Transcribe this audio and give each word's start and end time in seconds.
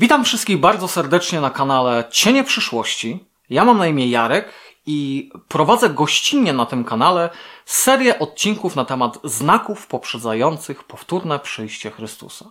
Witam 0.00 0.24
wszystkich 0.24 0.60
bardzo 0.60 0.88
serdecznie 0.88 1.40
na 1.40 1.50
kanale 1.50 2.04
Cienie 2.10 2.44
Przyszłości. 2.44 3.24
Ja 3.50 3.64
mam 3.64 3.78
na 3.78 3.86
imię 3.86 4.08
Jarek 4.08 4.52
i 4.86 5.30
prowadzę 5.48 5.90
gościnnie 5.90 6.52
na 6.52 6.66
tym 6.66 6.84
kanale 6.84 7.30
serię 7.64 8.18
odcinków 8.18 8.76
na 8.76 8.84
temat 8.84 9.18
znaków 9.24 9.86
poprzedzających 9.86 10.84
powtórne 10.84 11.38
przyjście 11.38 11.90
Chrystusa. 11.90 12.50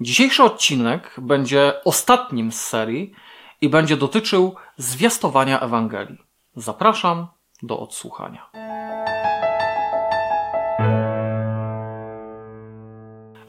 Dzisiejszy 0.00 0.42
odcinek 0.42 1.14
będzie 1.18 1.72
ostatnim 1.84 2.52
z 2.52 2.60
serii 2.60 3.12
i 3.60 3.68
będzie 3.68 3.96
dotyczył 3.96 4.54
zwiastowania 4.76 5.60
Ewangelii. 5.60 6.18
Zapraszam 6.56 7.26
do 7.62 7.78
odsłuchania. 7.78 8.50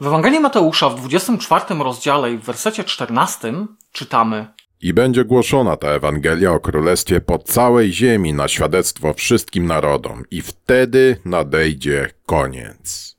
W 0.00 0.06
Ewangelii 0.06 0.40
Mateusza 0.40 0.88
w 0.88 1.00
24 1.00 1.64
rozdziale 1.82 2.32
i 2.32 2.38
w 2.38 2.44
wersecie 2.44 2.84
14 2.84 3.52
czytamy 3.92 4.46
I 4.80 4.94
będzie 4.94 5.24
głoszona 5.24 5.76
ta 5.76 5.88
Ewangelia 5.88 6.52
o 6.52 6.60
Królestwie 6.60 7.20
po 7.20 7.38
całej 7.38 7.92
ziemi 7.92 8.32
na 8.32 8.48
świadectwo 8.48 9.14
wszystkim 9.14 9.66
narodom, 9.66 10.24
i 10.30 10.42
wtedy 10.42 11.20
nadejdzie 11.24 12.10
koniec. 12.26 13.16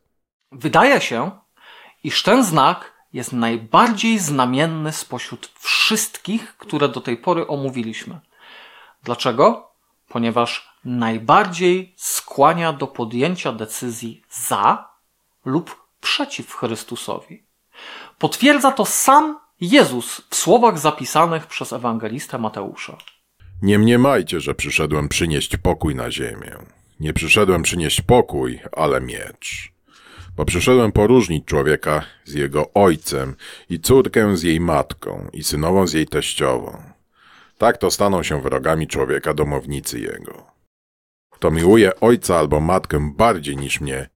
Wydaje 0.52 1.02
się, 1.02 1.32
iż 2.04 2.24
ten 2.24 2.44
znak 2.46 2.94
jest 3.14 3.34
najbardziej 3.34 4.20
znamienny 4.20 4.92
spośród 4.92 5.52
wszystkich, 5.60 6.58
które 6.58 6.90
do 6.90 7.02
tej 7.02 7.18
pory 7.18 7.48
omówiliśmy. 7.48 8.20
Dlaczego? 9.04 9.72
Ponieważ 10.08 10.70
najbardziej 10.86 11.94
skłania 11.98 12.74
do 12.74 12.88
podjęcia 12.88 13.52
decyzji 13.52 14.24
za 14.30 14.90
lub 15.46 15.89
przeciw 16.02 16.54
Chrystusowi. 16.54 17.44
Potwierdza 18.18 18.72
to 18.72 18.86
sam 18.86 19.40
Jezus 19.62 20.22
w 20.30 20.36
słowach 20.36 20.80
zapisanych 20.80 21.48
przez 21.48 21.74
ewangelistę 21.74 22.38
Mateusza. 22.38 22.98
Nie 23.62 23.80
mniemajcie, 23.80 24.40
że 24.40 24.56
przyszedłem 24.56 25.10
przynieść 25.10 25.58
pokój 25.58 25.96
na 25.96 26.12
ziemię. 26.12 26.58
Nie 27.00 27.14
przyszedłem 27.14 27.64
przynieść 27.64 28.02
pokój, 28.02 28.60
ale 28.72 29.02
miecz. 29.02 29.72
Bo 30.36 30.46
przyszedłem 30.46 30.92
poróżnić 30.92 31.46
człowieka 31.46 32.02
z 32.26 32.34
jego 32.34 32.74
ojcem 32.74 33.36
i 33.70 33.80
córkę 33.80 34.38
z 34.38 34.44
jej 34.44 34.60
matką 34.60 35.30
i 35.34 35.44
synową 35.44 35.88
z 35.88 35.94
jej 35.94 36.08
teściową. 36.08 36.84
Tak 37.58 37.78
to 37.78 37.92
staną 37.92 38.24
się 38.24 38.42
wrogami 38.42 38.88
człowieka 38.88 39.34
domownicy 39.34 40.00
jego. 40.00 40.46
Kto 41.30 41.52
miłuje 41.52 42.00
ojca 42.00 42.38
albo 42.38 42.60
matkę 42.60 43.12
bardziej 43.16 43.58
niż 43.58 43.82
mnie, 43.82 44.10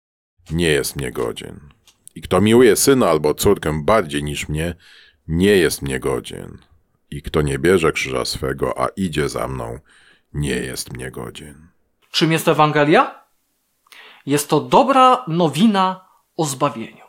nie 0.52 0.68
jest 0.68 0.96
mnie 0.96 1.12
godzien. 1.12 1.73
I 2.16 2.22
kto 2.22 2.42
miłuje 2.42 2.76
syna 2.76 3.10
albo 3.10 3.34
córkę 3.34 3.82
bardziej 3.84 4.24
niż 4.24 4.50
mnie, 4.50 4.76
nie 5.28 5.58
jest 5.58 5.82
mnie 5.82 6.00
godzien. 6.00 6.58
I 7.12 7.22
kto 7.22 7.42
nie 7.42 7.60
bierze 7.60 7.92
krzyża 7.92 8.26
swego, 8.26 8.82
a 8.82 8.88
idzie 8.88 9.30
za 9.30 9.48
mną, 9.48 9.80
nie 10.34 10.56
jest 10.56 10.94
mnie 10.94 11.12
godzien. 11.12 11.68
Czym 12.12 12.32
jest 12.32 12.48
Ewangelia? 12.48 13.24
Jest 14.26 14.50
to 14.50 14.60
dobra 14.60 15.26
nowina 15.28 16.08
o 16.38 16.46
zbawieniu. 16.46 17.06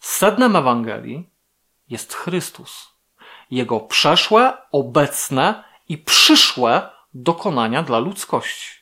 Sednem 0.00 0.56
Ewangelii 0.56 1.30
jest 1.88 2.14
Chrystus. 2.14 2.88
Jego 3.50 3.80
przeszłe, 3.80 4.52
obecne 4.72 5.64
i 5.88 5.98
przyszłe 5.98 6.90
dokonania 7.14 7.82
dla 7.82 7.98
ludzkości. 7.98 8.80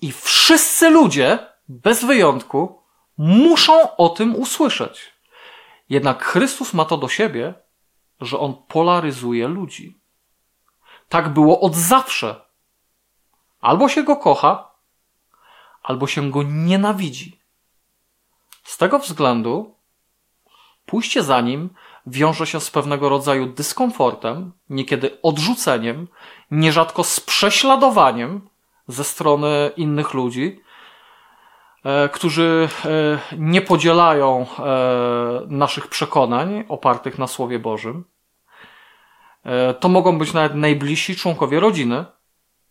I 0.00 0.12
wszyscy 0.12 0.90
ludzie, 0.90 1.38
bez 1.68 2.04
wyjątku, 2.04 2.79
muszą 3.20 3.96
o 3.96 4.08
tym 4.08 4.36
usłyszeć. 4.36 5.12
Jednak 5.88 6.24
Chrystus 6.24 6.74
ma 6.74 6.84
to 6.84 6.96
do 6.96 7.08
siebie, 7.08 7.54
że 8.20 8.38
on 8.38 8.54
polaryzuje 8.68 9.48
ludzi. 9.48 10.00
Tak 11.08 11.28
było 11.28 11.60
od 11.60 11.74
zawsze. 11.74 12.40
Albo 13.60 13.88
się 13.88 14.02
go 14.02 14.16
kocha, 14.16 14.70
albo 15.82 16.06
się 16.06 16.30
go 16.30 16.42
nienawidzi. 16.42 17.40
Z 18.64 18.78
tego 18.78 18.98
względu 18.98 19.74
pójście 20.86 21.22
za 21.22 21.40
nim 21.40 21.70
wiąże 22.06 22.46
się 22.46 22.60
z 22.60 22.70
pewnego 22.70 23.08
rodzaju 23.08 23.46
dyskomfortem, 23.46 24.52
niekiedy 24.68 25.22
odrzuceniem, 25.22 26.08
nierzadko 26.50 27.04
z 27.04 27.20
prześladowaniem 27.20 28.48
ze 28.88 29.04
strony 29.04 29.70
innych 29.76 30.14
ludzi, 30.14 30.60
którzy 32.12 32.68
e, 32.84 33.36
nie 33.36 33.62
podzielają 33.62 34.46
e, 34.58 34.62
naszych 35.46 35.86
przekonań 35.86 36.64
opartych 36.68 37.18
na 37.18 37.26
Słowie 37.26 37.58
Bożym. 37.58 38.04
To 39.80 39.88
mogą 39.88 40.18
być 40.18 40.32
nawet 40.32 40.54
najbliżsi 40.54 41.16
członkowie 41.16 41.60
rodziny, 41.60 42.04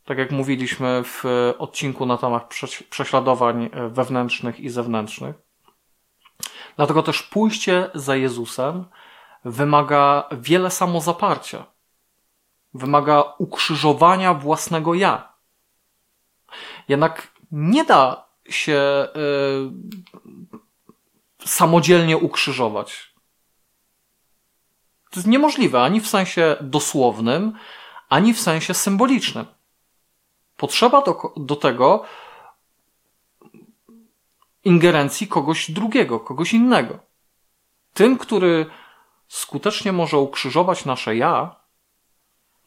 tak 0.06 0.18
jak 0.18 0.32
mówiliśmy 0.32 1.04
w 1.04 1.24
odcinku 1.58 2.06
na 2.06 2.18
temat 2.18 2.54
prześladowań 2.90 3.70
wewnętrznych 3.90 4.60
i 4.60 4.70
zewnętrznych. 4.70 5.36
Dlatego 6.76 7.04
też 7.04 7.24
pójście 7.24 7.90
za 7.94 8.16
Jezusem 8.16 8.86
wymaga 9.46 10.24
wiele 10.32 10.72
samozaparcia. 10.72 11.66
Wymaga 12.74 13.24
ukrzyżowania 13.38 14.34
własnego 14.34 14.94
ja. 14.94 15.34
Jednak 16.88 17.28
nie 17.52 17.84
da 17.84 18.29
się 18.50 19.08
y, 21.42 21.48
samodzielnie 21.48 22.18
ukrzyżować. 22.18 23.14
To 25.10 25.20
jest 25.20 25.28
niemożliwe 25.28 25.82
ani 25.82 26.02
w 26.02 26.08
sensie 26.08 26.58
dosłownym, 26.62 27.54
ani 28.10 28.34
w 28.34 28.40
sensie 28.40 28.74
symbolicznym. 28.74 29.46
Potrzeba 30.58 31.02
do, 31.02 31.34
do 31.38 31.56
tego 31.56 32.06
ingerencji 34.64 35.28
kogoś 35.28 35.72
drugiego, 35.72 36.20
kogoś 36.20 36.54
innego. 36.54 37.00
Tym, 37.94 38.18
który 38.18 38.66
skutecznie 39.28 39.92
może 39.92 40.18
ukrzyżować 40.18 40.86
nasze 40.86 41.16
ja, 41.16 41.56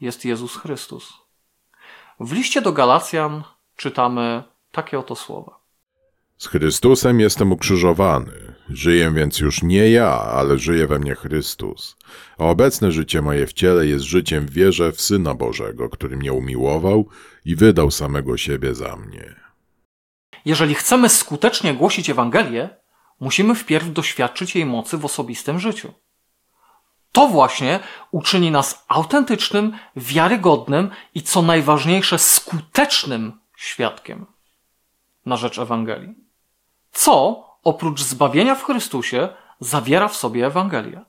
jest 0.00 0.24
Jezus 0.24 0.56
Chrystus. 0.56 1.12
W 2.20 2.32
liście 2.32 2.62
do 2.62 2.72
Galacjan 2.72 3.42
czytamy 3.76 4.42
takie 4.72 4.98
oto 4.98 5.16
słowa. 5.16 5.61
Z 6.42 6.46
Chrystusem 6.46 7.20
jestem 7.20 7.52
ukrzyżowany. 7.52 8.32
Żyję 8.68 9.12
więc 9.14 9.38
już 9.38 9.62
nie 9.62 9.90
ja, 9.90 10.10
ale 10.10 10.58
żyje 10.58 10.86
we 10.86 10.98
mnie 10.98 11.14
Chrystus. 11.14 11.96
A 12.38 12.44
obecne 12.44 12.92
życie 12.92 13.22
moje 13.22 13.46
w 13.46 13.52
ciele 13.52 13.86
jest 13.86 14.04
życiem 14.04 14.46
w 14.46 14.50
wierze 14.50 14.92
w 14.92 15.00
Syna 15.00 15.34
Bożego, 15.34 15.88
który 15.88 16.16
mnie 16.16 16.32
umiłował 16.32 17.08
i 17.44 17.56
wydał 17.56 17.90
samego 17.90 18.36
siebie 18.36 18.74
za 18.74 18.96
mnie. 18.96 19.34
Jeżeli 20.44 20.74
chcemy 20.74 21.08
skutecznie 21.08 21.74
głosić 21.74 22.10
Ewangelię, 22.10 22.68
musimy 23.20 23.54
wpierw 23.54 23.92
doświadczyć 23.92 24.54
jej 24.54 24.66
mocy 24.66 24.98
w 24.98 25.04
osobistym 25.04 25.58
życiu. 25.58 25.92
To 27.12 27.28
właśnie 27.28 27.80
uczyni 28.10 28.50
nas 28.50 28.84
autentycznym, 28.88 29.72
wiarygodnym 29.96 30.90
i 31.14 31.22
co 31.22 31.42
najważniejsze 31.42 32.18
skutecznym 32.18 33.32
świadkiem 33.56 34.26
na 35.26 35.36
rzecz 35.36 35.58
Ewangelii. 35.58 36.21
Co 36.92 37.44
oprócz 37.64 38.02
zbawienia 38.02 38.54
w 38.54 38.64
Chrystusie 38.64 39.28
zawiera 39.60 40.08
w 40.08 40.16
sobie 40.16 40.46
Ewangelia? 40.46 41.04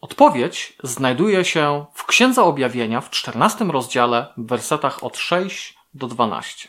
Odpowiedź 0.00 0.76
znajduje 0.82 1.44
się 1.44 1.86
w 1.94 2.06
Księdze 2.06 2.42
Objawienia 2.42 3.00
w 3.00 3.10
14 3.10 3.64
rozdziale 3.64 4.32
w 4.36 4.46
wersetach 4.46 5.04
od 5.04 5.16
6 5.16 5.78
do 5.94 6.06
12. 6.06 6.68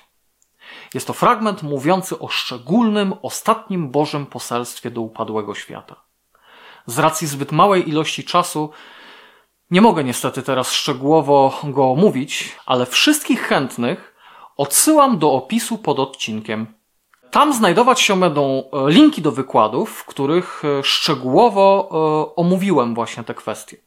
Jest 0.93 1.07
to 1.07 1.13
fragment 1.13 1.63
mówiący 1.63 2.19
o 2.19 2.27
szczególnym, 2.27 3.13
ostatnim 3.21 3.89
Bożym 3.91 4.25
poselstwie 4.25 4.91
do 4.91 5.01
upadłego 5.01 5.55
świata. 5.55 5.95
Z 6.85 6.99
racji 6.99 7.27
zbyt 7.27 7.51
małej 7.51 7.89
ilości 7.89 8.23
czasu 8.23 8.69
nie 9.71 9.81
mogę 9.81 10.03
niestety 10.03 10.43
teraz 10.43 10.71
szczegółowo 10.71 11.61
go 11.63 11.91
omówić, 11.91 12.55
ale 12.65 12.85
wszystkich 12.85 13.41
chętnych 13.41 14.15
odsyłam 14.57 15.19
do 15.19 15.31
opisu 15.33 15.77
pod 15.77 15.99
odcinkiem. 15.99 16.76
Tam 17.37 17.53
znajdować 17.53 18.01
się 18.01 18.19
będą 18.19 18.63
e, 18.73 18.89
linki 18.91 19.21
do 19.21 19.31
wykładów, 19.31 19.89
w 19.91 20.05
których 20.05 20.63
e, 20.65 20.83
szczegółowo 20.83 21.89
e, 21.91 22.35
omówiłem 22.35 22.95
właśnie 22.95 23.23
te 23.23 23.33
kwestie. 23.33 23.77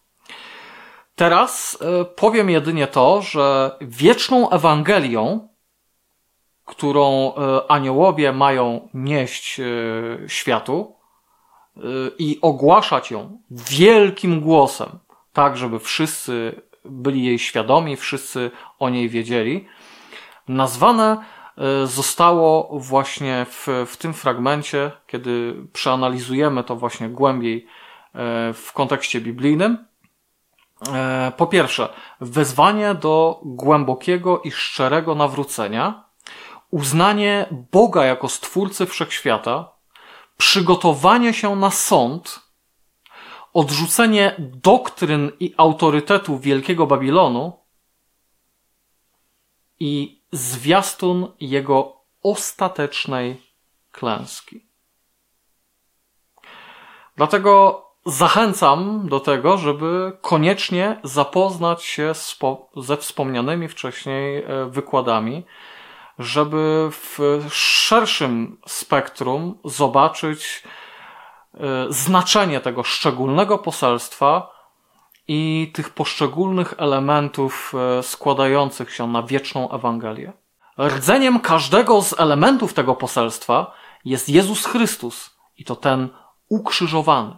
Teraz 1.14 1.78
powiem 2.16 2.50
jedynie 2.50 2.86
to, 2.86 3.22
że 3.22 3.76
wieczną 3.80 4.50
Ewangelią 4.50 5.48
którą 6.64 7.32
aniołowie 7.68 8.32
mają 8.32 8.88
nieść 8.94 9.60
światu 10.26 10.96
i 12.18 12.38
ogłaszać 12.42 13.10
ją 13.10 13.40
wielkim 13.50 14.40
głosem, 14.40 14.88
tak 15.32 15.56
żeby 15.56 15.78
wszyscy 15.78 16.62
byli 16.84 17.24
jej 17.24 17.38
świadomi, 17.38 17.96
wszyscy 17.96 18.50
o 18.78 18.88
niej 18.88 19.08
wiedzieli, 19.08 19.68
nazwane 20.48 21.24
zostało 21.84 22.78
właśnie 22.78 23.46
w, 23.50 23.66
w 23.86 23.96
tym 23.96 24.14
fragmencie, 24.14 24.90
kiedy 25.06 25.54
przeanalizujemy 25.72 26.64
to 26.64 26.76
właśnie 26.76 27.08
głębiej 27.08 27.66
w 28.54 28.70
kontekście 28.74 29.20
biblijnym, 29.20 29.78
E, 30.88 31.32
po 31.36 31.46
pierwsze, 31.46 31.88
wezwanie 32.20 32.94
do 32.94 33.40
głębokiego 33.44 34.40
i 34.40 34.50
szczerego 34.50 35.14
nawrócenia, 35.14 36.04
uznanie 36.70 37.46
Boga 37.72 38.04
jako 38.04 38.28
stwórcy 38.28 38.86
wszechświata, 38.86 39.72
przygotowanie 40.36 41.34
się 41.34 41.56
na 41.56 41.70
sąd, 41.70 42.40
odrzucenie 43.52 44.34
doktryn 44.38 45.32
i 45.40 45.54
autorytetu 45.56 46.38
Wielkiego 46.38 46.86
Babilonu 46.86 47.52
i 49.80 50.19
zwiastun 50.32 51.32
jego 51.40 51.96
ostatecznej 52.22 53.42
klęski. 53.92 54.66
Dlatego 57.16 57.84
zachęcam 58.06 59.08
do 59.08 59.20
tego, 59.20 59.58
żeby 59.58 60.12
koniecznie 60.20 61.00
zapoznać 61.04 61.84
się 61.84 62.12
ze 62.76 62.96
wspomnianymi 62.96 63.68
wcześniej 63.68 64.44
e, 64.44 64.66
wykładami, 64.70 65.44
żeby 66.18 66.88
w 66.90 67.18
szerszym 67.50 68.60
spektrum 68.66 69.58
zobaczyć 69.64 70.62
e, 71.54 71.86
znaczenie 71.88 72.60
tego 72.60 72.82
szczególnego 72.82 73.58
poselstwa 73.58 74.59
i 75.32 75.70
tych 75.74 75.90
poszczególnych 75.90 76.74
elementów 76.78 77.72
e, 77.98 78.02
składających 78.02 78.94
się 78.94 79.06
na 79.06 79.22
wieczną 79.22 79.70
Ewangelię. 79.70 80.32
Rdzeniem 80.78 81.40
każdego 81.40 82.02
z 82.02 82.20
elementów 82.20 82.74
tego 82.74 82.94
poselstwa 82.94 83.72
jest 84.04 84.28
Jezus 84.28 84.66
Chrystus 84.66 85.30
i 85.56 85.64
to 85.64 85.76
ten 85.76 86.08
ukrzyżowany. 86.48 87.36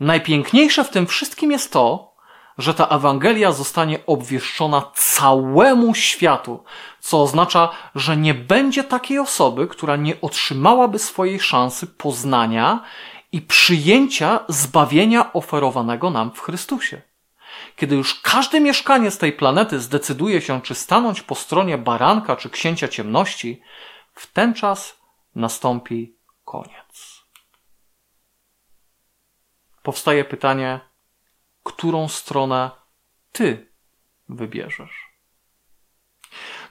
Najpiękniejsze 0.00 0.84
w 0.84 0.90
tym 0.90 1.06
wszystkim 1.06 1.50
jest 1.50 1.72
to, 1.72 2.14
że 2.58 2.74
ta 2.74 2.86
Ewangelia 2.86 3.52
zostanie 3.52 4.06
obwieszczona 4.06 4.82
całemu 4.94 5.94
światu, 5.94 6.64
co 7.00 7.22
oznacza, 7.22 7.68
że 7.94 8.16
nie 8.16 8.34
będzie 8.34 8.84
takiej 8.84 9.18
osoby, 9.18 9.68
która 9.68 9.96
nie 9.96 10.20
otrzymałaby 10.20 10.98
swojej 10.98 11.40
szansy 11.40 11.86
poznania 11.86 12.80
i 13.32 13.42
przyjęcia 13.42 14.44
zbawienia 14.48 15.32
oferowanego 15.32 16.10
nam 16.10 16.30
w 16.30 16.40
Chrystusie. 16.40 17.02
Kiedy 17.76 17.96
już 17.96 18.20
każdy 18.20 18.60
mieszkaniec 18.60 19.18
tej 19.18 19.32
planety 19.32 19.80
zdecyduje 19.80 20.40
się, 20.40 20.62
czy 20.62 20.74
stanąć 20.74 21.22
po 21.22 21.34
stronie 21.34 21.78
baranka 21.78 22.36
czy 22.36 22.50
księcia 22.50 22.88
ciemności, 22.88 23.62
w 24.14 24.32
ten 24.32 24.54
czas 24.54 24.96
nastąpi 25.34 26.16
koniec 26.44 27.22
powstaje 29.82 30.24
pytanie, 30.24 30.80
którą 31.62 32.08
stronę 32.08 32.70
ty 33.32 33.72
wybierzesz. 34.28 35.12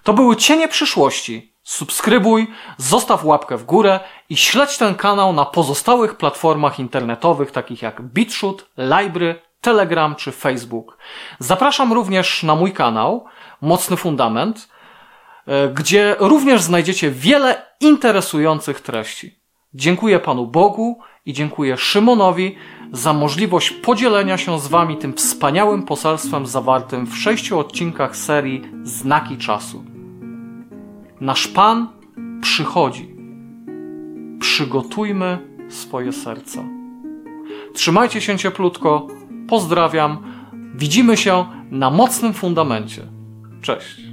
To 0.04 0.14
były 0.14 0.36
cienie 0.36 0.68
przyszłości. 0.68 1.51
Subskrybuj, 1.64 2.48
zostaw 2.78 3.26
łapkę 3.26 3.58
w 3.58 3.64
górę 3.64 4.00
i 4.30 4.38
śledź 4.38 4.78
ten 4.78 4.96
kanał 4.96 5.34
na 5.34 5.46
pozostałych 5.46 6.16
platformach 6.16 6.80
internetowych 6.80 7.52
takich 7.52 7.82
jak 7.82 8.02
BitShoot, 8.02 8.70
Libry, 8.78 9.42
Telegram 9.62 10.16
czy 10.16 10.32
Facebook. 10.32 10.98
Zapraszam 11.40 11.94
również 11.94 12.44
na 12.44 12.56
mój 12.56 12.74
kanał 12.74 13.26
Mocny 13.62 13.98
Fundament, 13.98 14.70
e, 15.48 15.70
gdzie 15.70 16.16
również 16.20 16.62
znajdziecie 16.62 17.12
wiele 17.12 17.66
interesujących 17.80 18.82
treści. 18.82 19.42
Dziękuję 19.74 20.20
Panu 20.20 20.48
Bogu 20.48 21.00
i 21.26 21.34
dziękuję 21.34 21.78
Szymonowi 21.78 22.56
za 22.92 23.14
możliwość 23.14 23.72
podzielenia 23.72 24.38
się 24.38 24.60
z 24.60 24.68
Wami 24.68 24.98
tym 24.98 25.14
wspaniałym 25.14 25.84
poselstwem 25.84 26.46
zawartym 26.46 27.08
w 27.08 27.18
sześciu 27.18 27.60
odcinkach 27.60 28.18
serii 28.18 28.62
Znaki 28.84 29.38
Czasu. 29.38 29.91
Nasz 31.22 31.48
Pan 31.48 31.88
przychodzi. 32.42 33.16
Przygotujmy 34.40 35.38
swoje 35.70 36.14
serca. 36.14 36.64
Trzymajcie 37.74 38.22
się 38.22 38.38
cieplutko. 38.38 39.08
Pozdrawiam. 39.48 40.18
Widzimy 40.76 41.18
się 41.18 41.46
na 41.72 41.90
mocnym 41.90 42.34
fundamencie. 42.34 43.02
Cześć. 43.62 44.11